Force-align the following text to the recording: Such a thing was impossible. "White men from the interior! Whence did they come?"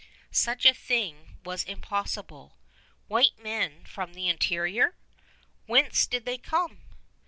Such 0.31 0.65
a 0.65 0.73
thing 0.73 1.37
was 1.45 1.63
impossible. 1.63 2.57
"White 3.07 3.37
men 3.37 3.85
from 3.85 4.15
the 4.15 4.27
interior! 4.29 4.95
Whence 5.67 6.07
did 6.07 6.25
they 6.25 6.39
come?" 6.39 6.79